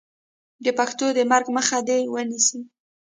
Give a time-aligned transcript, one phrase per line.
[0.63, 2.59] د پښتو د مرګ مخه دې ونیسو.